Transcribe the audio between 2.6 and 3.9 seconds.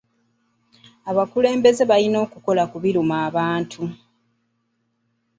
ku biruma abantu.